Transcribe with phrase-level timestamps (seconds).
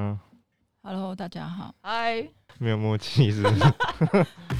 [0.00, 0.16] 嗯
[0.80, 1.74] ，Hello，大家好。
[1.80, 2.24] 嗨，
[2.60, 3.64] 没有默契是不是？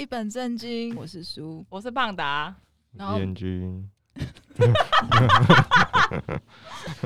[0.00, 0.96] 一本正经。
[0.96, 2.56] 我是苏，我是胖达，
[2.96, 3.86] 然后燕君。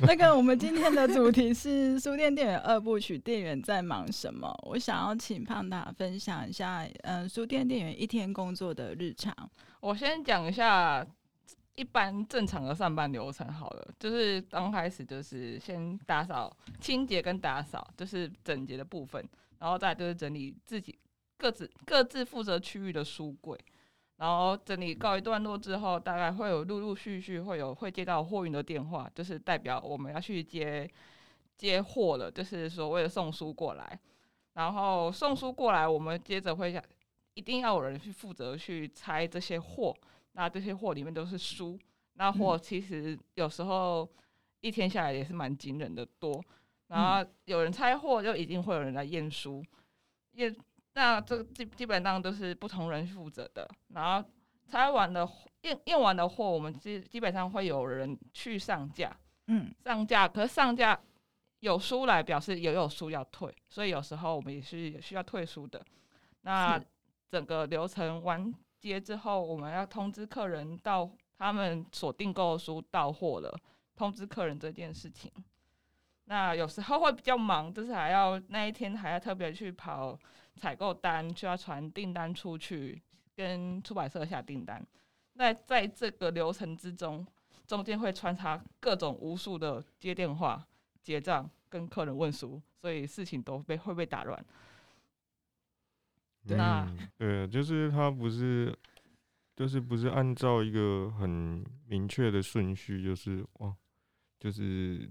[0.02, 4.49] 那个，我们今天的主题是书店店员二部曲，店员在忙什么？
[4.62, 9.35] 我想要请胖达分享一下，嗯，书店店员一天工作的日常。
[9.80, 11.05] 我先讲一下
[11.74, 20.97] 一般正常的上班流程好了，就是刚开始就是先打扫、清洁跟打扫，就是整洁的部分，然后再就是整理自己。
[21.37, 23.59] 各自各自负责区域的书柜，
[24.16, 30.88] 然后整理告一段落之后，大概会有陆陆续续会有会接到货运的电话，就是代表我们要去接
[31.57, 33.99] 接货了，就是所谓的送书过来。
[34.55, 36.82] 然后送书过来，我们接着会想，
[37.35, 39.95] 一定要有人去负责去拆这些货。
[40.32, 41.79] 那这些货里面都是书，
[42.15, 44.09] 那货其实有时候
[44.60, 46.43] 一天下来也是蛮惊人的多。
[46.87, 49.65] 然后有人拆货，就一定会有人来验书
[50.35, 50.55] 验。
[50.95, 54.28] 那这个基基本上都是不同人负责的，然后
[54.66, 55.28] 拆完的
[55.62, 59.15] 验验完的货，我们基基本上会有人去上架，
[59.48, 60.26] 嗯，上架。
[60.26, 60.98] 可是上架
[61.60, 65.84] 有书来，表示也有书要退，所以有时候我们也是也需要退书的。
[66.42, 66.81] 那
[67.28, 73.59] 整个流程完结之后，我们要通知客人到他们所订购的书到货了，
[73.97, 75.32] 通知客人这件事情。
[76.26, 80.19] 那有时候会比较忙，就是还要那一天还要特别去跑
[80.56, 83.03] 采购单，需要传订单出去，
[83.34, 84.84] 跟出版社下订单。
[85.34, 87.27] 那在这个流程之中，
[87.66, 90.66] 中间会穿插各种无数的接电话、
[91.03, 94.45] 结账、跟客人问书，所以事情都被会被打乱。
[96.47, 98.77] 嗯、那对，就是他不是，
[99.57, 103.75] 就是不是按照一个很明确的顺序，就是哦，
[104.39, 105.11] 就是。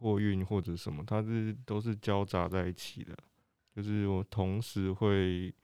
[0.00, 3.18] 货运或者什么，它是都是交杂在一起的，
[3.78, 5.54] 就是我同时会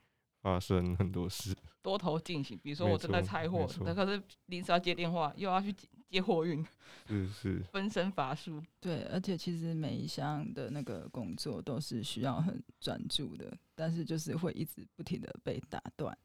[0.41, 1.52] 发生很多事，
[1.82, 2.56] 多头进行。
[2.62, 5.75] 比如说我正在拆货，那可是临时要接电话，又要去
[6.08, 6.64] 接货运，
[7.08, 8.62] 是是 分身乏术。
[8.78, 16.16] 对，而且其实每一项的那个工作都是需要很专注的，但是就是会一直不停的被打断。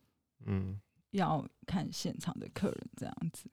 [0.45, 0.79] 嗯，
[1.09, 3.49] 要看现场的客人这样子。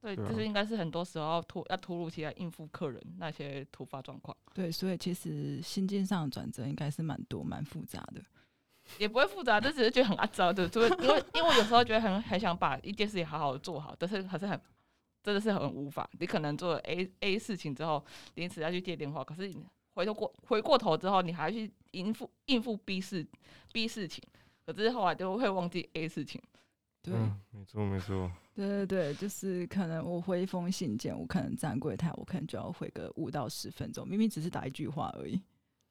[0.00, 4.34] 对，就是应该是很多时候要突要突如其来应付客人那些突发状况。
[4.54, 8.22] 对，所以其实心境上的转折应该是蛮多蛮复杂的，
[8.98, 14.58] 也不会复杂，就只是觉得很阿糟的，就因为因为有时候觉得很很想把一件事情好好的做好，但是还是很
[15.22, 16.08] 真的是很无法。
[16.18, 18.02] 你可能做了 A A 事情之后，
[18.36, 19.62] 临时要去接电话，可是你
[19.94, 23.26] 回头过回过头之后，你还要去应付应付 B 事
[23.70, 24.24] B 事情，
[24.64, 26.40] 可是后来就会忘记 A 事情。
[27.02, 28.30] 对，嗯、没错没错。
[28.54, 35.40] 对对对，就是可能我回一封信件，我可能站柜台，我可能就要回个五到十分钟，明明只是打一句话而已。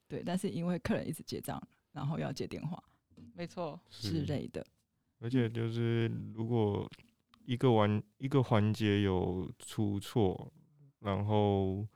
[0.08, 1.60] 对，但是因为客人一直结账，
[1.94, 2.84] 然后要接电话，
[3.34, 4.64] 没错之类的。
[5.20, 6.88] 而且就是如果
[7.46, 10.52] 一个环一个环节有出错，
[11.00, 11.88] 然后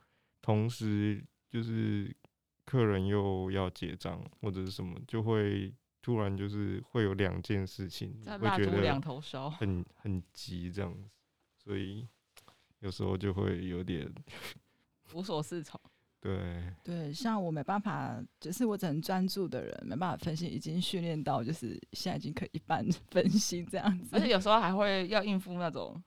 [0.42, 2.12] 同时就是
[2.64, 5.72] 客人又要结账或者是什么，就会。
[6.04, 9.00] 突然就是会有两件事情，会觉得
[9.58, 11.08] 很很急这样子，
[11.56, 12.06] 所以
[12.80, 14.06] 有时候就会有点
[15.14, 15.80] 无所适从。
[16.20, 24.10] 对对，像我没办法，就是我只能专注的人，没办法分析，已经训练到就是现在已经可以一般 分析这样子。
[24.12, 25.98] 而且有时候还会要应付那种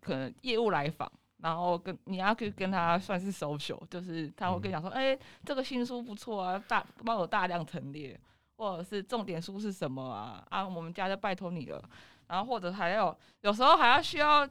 [0.00, 8.16] 可能业务来访，然后跟你要去跟他算是 social，就是他会跟你讲说，哎、嗯欸，这个新书不错啊，大帮我大量陈列。
[8.60, 10.44] 或者是重点书是什么啊？
[10.50, 11.82] 啊，我们家就拜托你了。
[12.28, 14.46] 然后或者还有，有时候还要需要，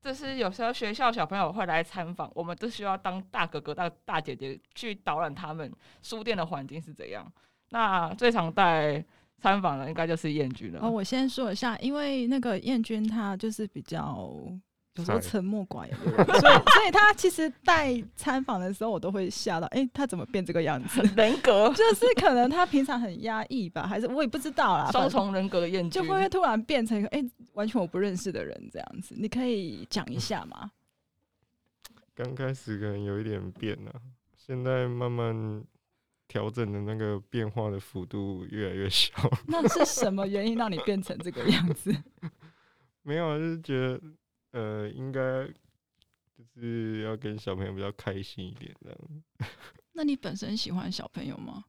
[0.00, 5.68] 就是有时候学校小朋友会来参访，我们都需要当大哥哥、大大姐姐去导览他们
[6.00, 7.26] 书店的环境是怎样。
[7.70, 9.04] 那最常带
[9.38, 10.78] 参访的应该就是燕君了。
[10.80, 14.32] 哦，我先说一下，因为那个燕君他就是比较。
[14.96, 21.00] 有时候沉默寡言， 所以所以他其实带参访的时候，我都会吓到，哎、欸，他怎么变这个样子？
[21.16, 24.90] 人格 就是可能他平常很压抑吧，还是我也不知道啦。
[24.92, 29.16] 双重人格的验证，就会不会突然变成一个哎、欸，完全我不认识的人这样子？
[29.18, 30.70] 你可以讲一下吗？
[32.14, 33.92] 刚开始可能有一点变了，
[34.36, 35.64] 现在慢慢
[36.28, 39.12] 调整的那个变化的幅度越来越小。
[39.48, 41.92] 那是什么原因让你变成这个样子？
[43.02, 44.00] 没有，就是觉得
[44.54, 45.44] 呃，应该
[46.32, 48.98] 就是要跟小朋友比较开心一点这样。
[49.92, 51.64] 那你本身喜欢小朋友吗？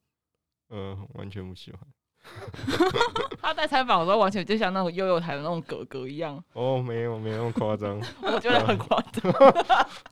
[0.67, 1.79] 呃，完全不喜欢。
[3.41, 6.43] 他在采访的时候，完全就像那种幼幼台的那种哥哥一样。
[6.53, 7.99] 哦，没有，没有那么夸张。
[8.21, 9.31] 我觉得很夸张，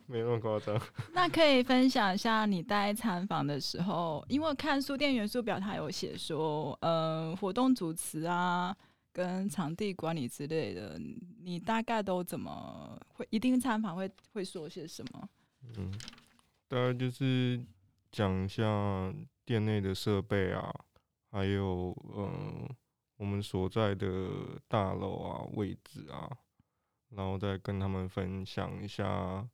[0.06, 0.80] 没那么夸张。
[1.12, 8.76] 那可以分享一下你待参访的时候，因为看书店元素表，它有写说，呃，活动主持啊，
[9.14, 11.00] 跟场地管理之类的，
[11.40, 15.30] 你大概都怎么会一定参访会会说些什么？
[15.78, 15.92] 嗯，
[16.68, 17.64] 大概就是
[18.12, 19.14] 讲一下
[19.46, 20.74] 店内的设备啊。
[21.30, 22.70] 还有，嗯，
[23.18, 24.30] 我们所在的
[24.68, 26.30] 大楼啊，位置啊，
[27.10, 29.48] 然后再跟他们分享一下，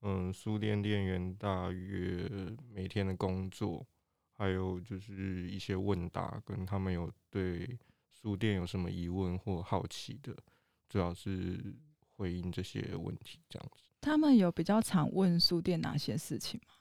[0.00, 2.26] 嗯，书店店员大约
[2.70, 3.86] 每天的工作，
[4.38, 7.78] 还有就是一些问答，跟他们有对
[8.26, 10.36] 书店有什么疑问或好奇的，
[10.88, 11.72] 主要是
[12.16, 13.84] 回应这些问题这样子。
[14.00, 16.74] 他们有比较常问书店哪些事情吗？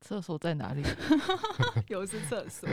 [0.00, 0.82] 厕所在哪里？
[1.86, 2.68] 有是厕所。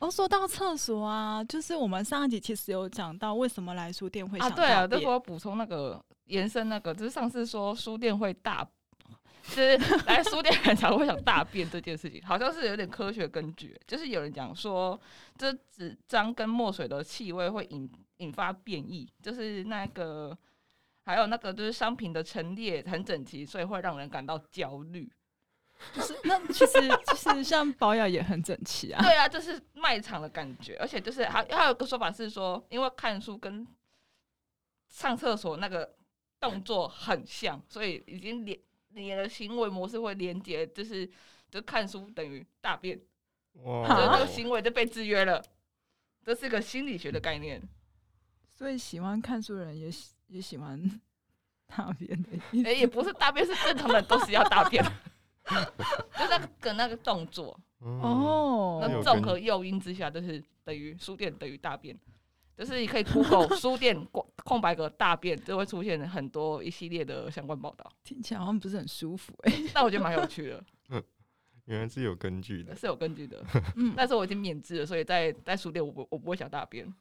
[0.00, 8.68] 哦，说到厕所啊，就是我们上一集其实有讲到为什么来书店会想啊，对啊，就是我补充那个延伸那个，就是上次说书店会大，
[9.46, 9.76] 就是
[10.06, 14.98] 来书店很常会想大便这件事情，好像是有点科学根据，就是有人讲说，
[15.36, 20.36] 这纸张跟墨水的气味会引引发变异，就是那个
[21.04, 25.12] 还有那个就是商品的陈列很整齐，所以会让人感到焦虑。
[25.92, 26.72] 就是那其实
[27.08, 29.02] 其实像保养也很整齐啊。
[29.02, 33.66] 对啊，就是卖场的感觉，而且就是还还有个说法是说，因为看书跟
[34.88, 35.94] 上厕所那个
[36.40, 38.58] 动作很像，所以已经连
[38.94, 41.08] 你的行为模式会连接，就是
[41.50, 43.00] 就看书等于大便，
[43.62, 45.42] 哇，就那个行为就被制约了，
[46.22, 47.62] 这是个心理学的概念。
[48.48, 51.00] 所以喜欢看书的人也喜也喜欢
[51.66, 52.30] 大便的，
[52.64, 54.84] 哎，也不是大便是正常的，都是要大便。
[55.44, 61.94] 就那个那个动作哦，那综合诱因之下，就是等于书店等于大便，
[62.56, 64.06] 就是你可以 Google 书店
[64.44, 67.90] 空白格大便，就会出现很多一系列的相关报道。
[68.02, 70.64] 听起来好像不是很舒服哎、欸，但我觉得蛮有趣的。
[71.66, 73.42] 原来是有根据的，是有根据的。
[73.76, 76.86] 嗯，但是我已经免治了，所以在在书店我不我不会想大便。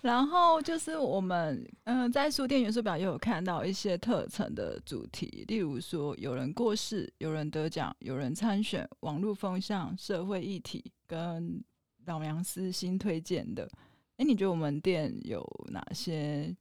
[0.00, 11.60] 然后就是我们嗯、呃，在书店元素表也有看到一些特层的主题，例如说有人过世、有人得奖、有人参选、网络风向、社会议题跟
[12.08, 13.70] 老娘私心推荐的。
[14.16, 16.52] 哎，你觉得我们店有哪些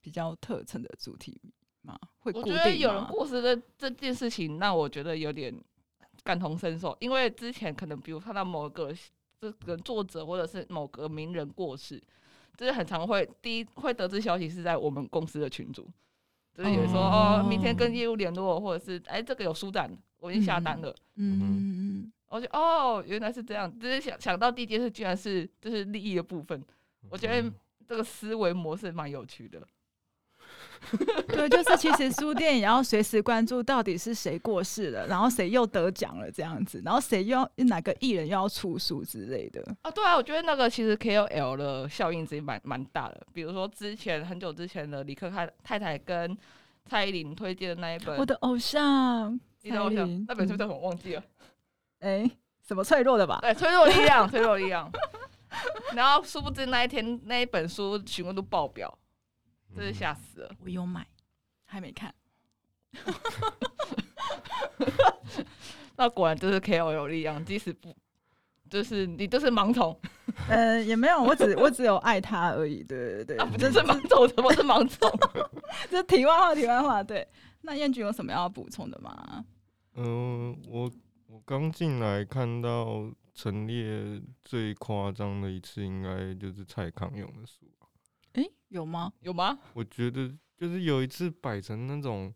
[0.00, 1.40] 比较特层的主题
[1.82, 1.96] 吗？
[2.18, 2.32] 会？
[2.32, 5.54] 我觉得有人过世的这件事情，让我觉得有点
[6.24, 8.92] 感同身受，因为之前可能比如看到某个
[9.40, 12.02] 这个作者或者是某个名人过世。
[12.56, 15.88] 就是很常会第一会得知消息是在我们公司的群组，
[16.52, 20.92] 就是有人说哦，明天跟业务联络，或者是哎这个有书展，我已经下单了。
[21.14, 21.44] 嗯嗯
[21.78, 26.62] 嗯，我就哦原来是这样，就是想想到第一件事居然是就是利益的部分，
[27.08, 27.50] 我觉得
[27.86, 29.60] 这个思维模式蛮有趣的。
[31.26, 39.60] 对，就是其实书店也要随时关注到底是谁过世了，然后谁又得奖了这样子，然后谁又要哪个艺人又要出书之类的。
[39.82, 43.26] 啊，对啊，我觉得那个其实 KOL 的效应其实蛮蛮大的。
[43.32, 46.36] 比如说之前很久之前的李克太太太跟
[46.86, 49.32] 蔡依林推荐的那一本《我的偶像》，
[49.62, 50.78] 你的偶像那本书叫什么？
[50.78, 51.22] 忘记了。
[52.00, 53.38] 哎、欸，什么脆弱的吧？
[53.42, 54.90] 对，脆弱力量， 脆弱力量。
[55.94, 58.98] 然后殊不知那一天那一本书询问度爆表。
[59.76, 60.50] 真是吓死了！
[60.64, 61.06] 我有买，
[61.66, 62.12] 还没看。
[65.94, 67.94] 那果然就是 KOL 有力量，即使不，
[68.70, 69.96] 就是你就是盲从。
[70.48, 72.82] 呃，也没有，我只我只有爱他而已。
[72.82, 75.10] 对对对，啊、这是盲从，什么是盲从？
[75.90, 77.02] 这题外话，题外话。
[77.02, 77.28] 对，
[77.60, 79.44] 那燕君有什么要补充的吗？
[79.96, 80.90] 嗯、呃，我
[81.38, 87.64] 我刚进来看到陈列最夸张的一次，应该就是蔡康永的书。
[88.32, 89.12] 哎、欸，有吗？
[89.20, 89.56] 有吗？
[89.72, 92.34] 我觉得就是有一次摆成那种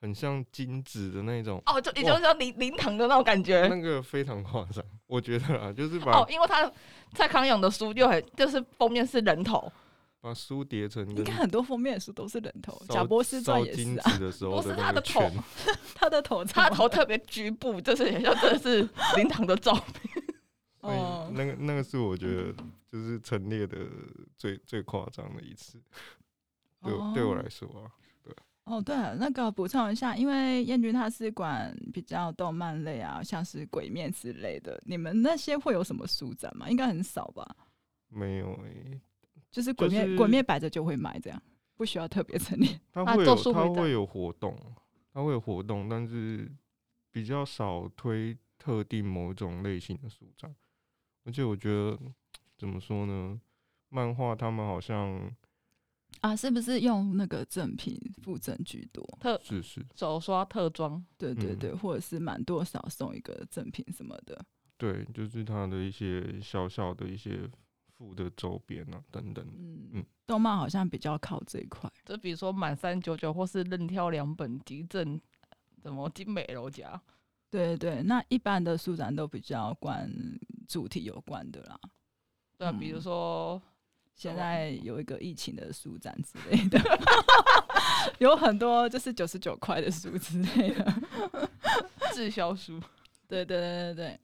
[0.00, 4.84] 很像金子的那种哦，就也就是说灵灵堂的那种感觉，那个非常夸张。
[5.08, 6.70] 我觉得啊，就是把哦，因为他
[7.12, 9.70] 蔡康永的书就很就是封面是人头，
[10.24, 15.30] 把书叠成应该很多封面的书都是人头，贾伯斯传也是啊，不 是他的头，
[15.94, 18.88] 他的头，他头特别局部，就是也像真的是
[19.18, 20.24] 灵堂的照片。
[20.80, 22.54] 哦，那个那个是我觉得
[22.90, 23.76] 就是陈列的
[24.38, 25.78] 最最夸张的一次，
[26.82, 28.34] 对、哦、对我来说啊，对。
[28.64, 36.70] 哦，对了，那个补充一下，因为燕君他是管比较动漫类啊，像是鬼面之类的，你们那些会有什么书展吗？
[36.70, 37.46] 应该很少吧？
[38.08, 39.00] 没有诶、欸，
[39.54, 41.40] 就是鬼灭、就是、鬼灭摆着就会买，这样
[41.76, 42.68] 不需要特别陈列。
[42.90, 44.58] 它会有它会有活动，
[45.12, 46.50] 它会有活动，但是
[47.12, 50.52] 比较少推特定某种类型的书展。
[51.22, 51.96] 而且我觉得
[52.58, 53.40] 怎么说呢？
[53.90, 55.32] 漫画他们好像
[56.20, 59.06] 啊，是不是用那个赠品附赠居多？
[59.20, 64.44] 特是是手刷特装，对对对，嗯、或者是满多少送一个赠品什么的。
[64.76, 67.48] 对，就是他的一些小小的一些。
[67.96, 75.20] 附的周边啊，等等，嗯嗯，动漫好像比较靠这一块，就比如说满三九九，或是任挑两本极赠，
[75.82, 77.00] 什么精美楼夹，
[77.50, 80.10] 对对，那一般的书展都比较关
[80.66, 81.78] 主题有关的啦，
[82.58, 83.62] 对啊，比如说、嗯、
[84.14, 86.80] 现在有一个疫情的书展之类的，
[88.18, 91.00] 有很多就是九十九块的书之类的
[92.12, 92.80] 滞销书，
[93.28, 94.20] 对对对对对。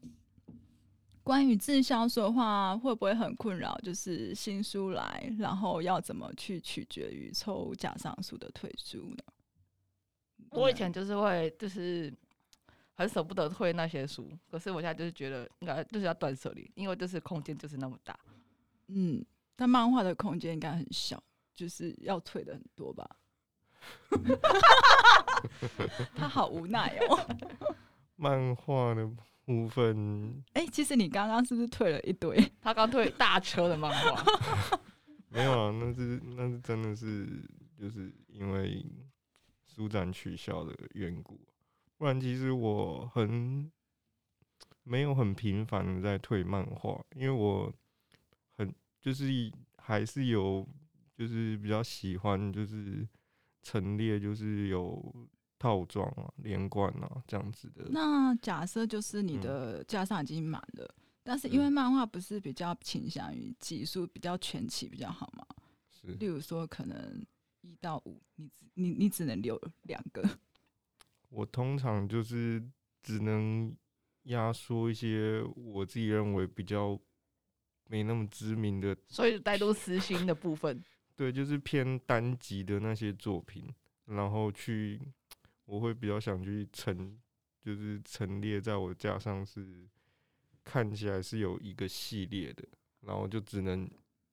[1.30, 3.78] 关于滞销书的话，会不会很困扰？
[3.84, 9.22] 就是新书来，然后要怎么去取决于抽假上书的退书呢？
[10.50, 12.12] 我以前就是会，就是
[12.94, 18.18] 很舍不得退那些书，可是我现在就是觉得应该就是要断舍离，因为就是空间就是那么大。
[18.88, 21.22] 嗯，但漫画的空间应该很小，
[21.54, 23.08] 就是要退的很多吧？
[26.16, 27.25] 他好无奈哦。
[28.16, 29.08] 漫画的。
[29.50, 32.38] 部分哎，其实你刚刚是不是退了一堆？
[32.62, 34.25] 他刚退大车的漫画，
[35.28, 37.26] 没有啊，那是那是真的是
[37.76, 38.87] 就是因为
[39.66, 41.40] 书展取消的缘故，
[41.99, 43.69] 不然其实我很
[44.85, 47.73] 没有很频繁的在退漫画，因为我
[48.57, 49.25] 很就是
[49.78, 50.64] 还是有
[51.12, 53.04] 就是比较喜欢就是
[53.62, 55.12] 陈列就是有。
[55.60, 57.84] 套装啊，连贯啊，这样子的。
[57.90, 65.46] 那假设就是你的架上已经满了，嗯，但是因为漫画不是比较倾向于集数比较全齐比较好吗？
[65.90, 66.06] 是。
[66.14, 67.22] 例如说，可能
[67.60, 70.26] 一到五，你只你你只能留两个。
[71.28, 72.66] 我通常就是
[73.02, 73.76] 只能
[74.22, 76.98] 压缩一些我自己认为比较
[77.84, 80.82] 没那么知名的，所以带入私心的部分。
[81.14, 83.68] 对，就是偏单集的那些作品，
[84.06, 84.98] 然后去。
[85.70, 87.16] 我会比较想去陈，
[87.62, 89.88] 就是陈列在我架上，是
[90.64, 92.66] 看起来是有一个系列的，
[93.02, 93.88] 然后就只能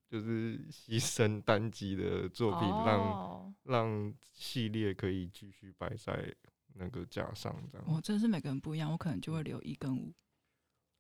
[0.10, 6.36] 就是牺牲单集的作品，让让系列可以继续摆在
[6.74, 7.88] 那个架上这样。
[7.88, 10.12] 哦，真是每个人不一样，我可能就会留一跟五。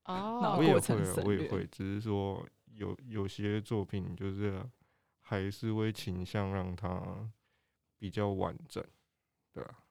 [0.05, 4.63] 哦，我也会，我也会，只是说有有些作品就是
[5.19, 7.27] 还是会倾向让它
[7.97, 8.85] 比较完整，
[9.51, 9.83] 对吧？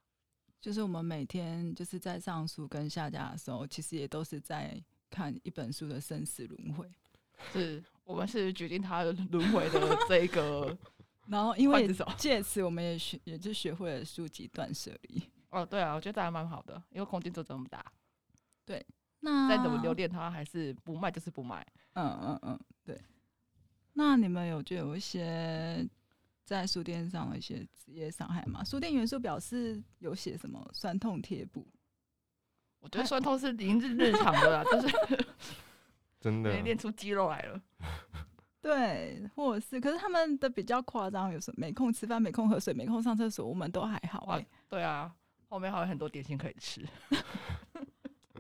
[0.66, 4.76] 就是我们每天就是在上书跟下架的时候，其实也都是在
[5.08, 6.90] 看一本书的生死轮回。
[7.52, 10.76] 是我们是决定它的轮回的这一个，
[11.28, 15.23] 然后因为借此我们也学，也就学会了书籍断舍离。
[15.50, 17.85] 哦，对啊，我觉得还蛮好的，因为空间就这么大。
[18.64, 18.85] 对，
[19.20, 21.64] 那再怎么留恋它，还是不卖就是不卖。
[21.92, 23.00] 嗯嗯嗯，对。
[23.92, 25.88] 那你们有就有一些。
[26.46, 28.62] 在书店上的一些职业伤害嘛？
[28.62, 31.66] 书店元素表示有写什么酸痛贴布？
[32.78, 35.26] 我觉得酸痛是已经是日常的啦，就是
[36.20, 37.60] 真的练出肌肉来了。
[38.62, 44.46] 对，或者是，可是他们的比较夸张，有什么没空吃饭、没空喝水、没空上厕所，我们都还好、欸。
[44.68, 45.12] 对啊，
[45.48, 46.86] 后面还有很多点心可以吃。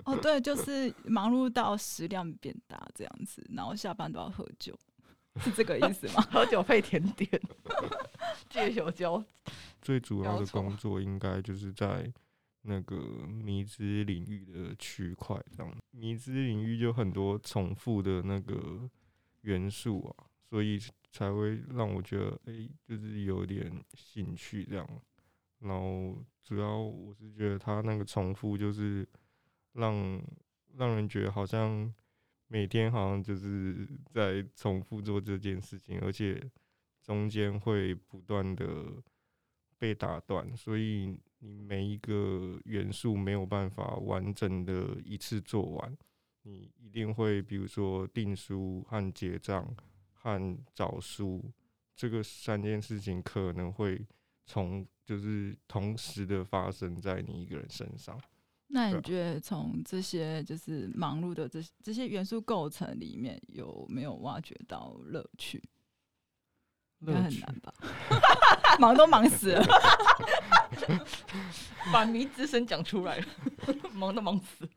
[0.04, 4.78] 哦，对，就是忙碌到食量变大这样子，然后下班都要喝酒。
[5.40, 6.22] 是这个意思吗？
[6.32, 7.28] 喝酒配甜点，
[8.48, 9.22] 借酒浇。
[9.82, 12.12] 最主要的工作应该就是在
[12.62, 15.72] 那个迷之领域的区块，这样。
[15.92, 18.88] 迷之领域就很多重复的那个
[19.42, 20.78] 元素啊，所以
[21.10, 24.88] 才会让我觉得，哎、欸，就是有点兴趣这样。
[25.60, 29.06] 然后主要我是觉得他那个重复，就是
[29.74, 30.20] 让
[30.74, 31.92] 让人觉得好像。
[32.48, 36.40] 每天好像就是在重复做这件事情，而且
[37.02, 39.02] 中间会不断的
[39.78, 45.96] 被打断，所以你每一个元素没有办法完整的一次做完，
[46.42, 49.74] 你一定会比如说订书和结账
[50.12, 51.44] 和找书
[51.94, 54.00] 这个三件事情可能会
[54.44, 58.20] 从就是同时的发生在你一个人身上。
[58.68, 65.62] 那你觉得从这些就是忙碌的这这些元素构成里面，有没有挖掘到乐趣？
[67.00, 67.74] 应该很难吧？
[68.80, 69.64] 忙都忙死了，
[71.92, 73.26] 把迷之声讲出来了，
[73.92, 74.68] 忙都忙死。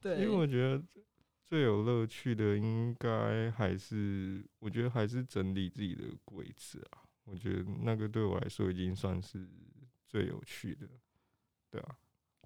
[0.00, 0.82] 对，因为我觉得
[1.44, 7.02] 最有乐趣的应该还是，我觉得还是整理自己的柜子啊。
[7.24, 9.46] 我觉得那个对我来说已经算是
[10.06, 10.88] 最有趣的，
[11.70, 11.96] 对啊。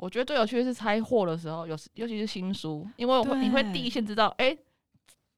[0.00, 4.58] 我觉得最有趣的是拆货的时候，有尤其是新书，因为我会你会第一线知道，哎、欸，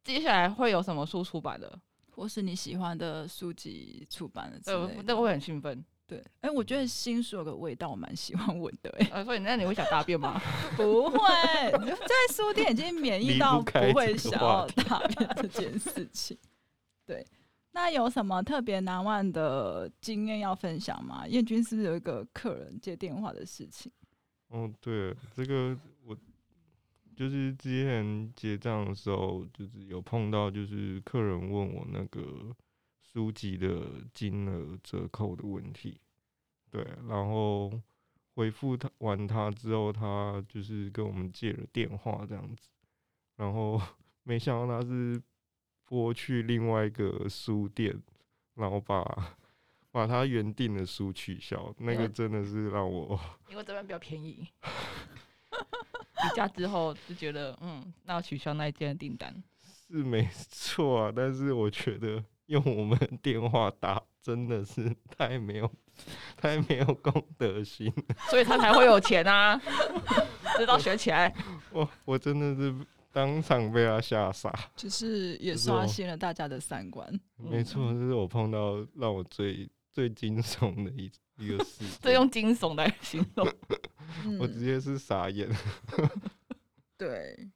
[0.04, 1.76] 接下来会有什么书出版的，
[2.12, 5.84] 或是你喜欢的书籍出版的之类的，对，那我会很兴奋。
[6.06, 9.04] 对，哎、欸，我觉得新书有个味道，我蛮喜欢闻的、欸。
[9.06, 10.40] 哎、呃，所以那你会想大便吗？
[10.76, 11.18] 不会，
[11.72, 16.38] 在书店已经免疫到不会想要大便这件事情。
[17.04, 17.26] 对。
[17.72, 21.26] 那有什么特别难忘的经验要分享吗？
[21.26, 23.90] 燕君是不是有一个客人接电话的事情？
[24.52, 26.16] 哦，对，这个我
[27.16, 32.54] 就是之前结账的时候，就是有碰到，就是客人问我那个
[33.00, 35.98] 书籍的金额折扣的问题。
[36.70, 37.72] 对，然后
[38.34, 42.68] 回复他完他之后，他就是跟我们借了电话这样子，
[43.36, 43.80] 然后
[44.22, 45.20] 没想到他是。
[45.84, 47.94] 拨去另外一个书店，
[48.54, 49.36] 然后把
[49.92, 53.20] 把他原定的书取消，那个真的是让我
[53.50, 54.48] 因为这边比较便宜，
[55.50, 59.32] 比价之后就觉得嗯，那我取消那一件订单
[59.86, 65.70] 是没错啊，但是我觉得用我们电话打真的是太没有
[66.36, 67.92] 太没有公德心，
[68.30, 69.60] 所以他才会有钱啊，
[70.56, 71.32] 知道学起来，
[71.70, 72.74] 我我真的是。
[73.14, 77.06] 当场被他吓傻，就是也刷新了大家的三观。
[77.36, 81.84] 没错，这是我碰到让我最最惊悚的一一个事。
[82.00, 83.46] 这用惊悚来形容，
[84.40, 85.48] 我直接是傻眼。
[86.96, 87.50] 对。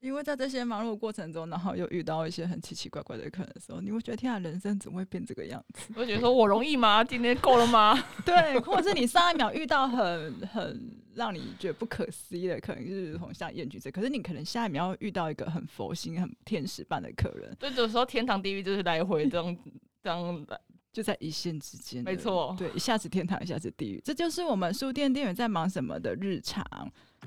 [0.00, 5.92] 因为在这些忙碌过程中，然后又遇到一些很奇奇怪怪的客人的时候，你会觉得天啊，人生怎么会变这个样子？
[5.94, 7.04] 我觉得说我容易吗？
[7.04, 7.96] 今天够了吗？
[8.26, 17.56] 对，或者是你上一秒遇到很很让你觉得不可思议的客人，就是从像彦君这，可是你可能下一秒要遇到一个很佛心、很天使般的客人。
[17.60, 19.56] 对，有时候天堂地狱就是来回这样
[20.02, 20.60] 这样的。
[20.92, 26.64] 就在一线之间，没错，对，一下子天堂，一下子地狱，这就是我们书店店员在忙什么的日常。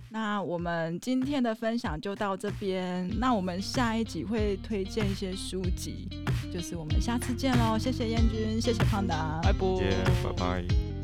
[0.09, 6.07] 那我们今天的分享就到这边，那我们下一集会推荐一些书籍，
[6.53, 9.59] 就是我们下次见喽，谢谢燕君，谢谢胖达，拜拜，
[10.23, 10.94] 拜拜。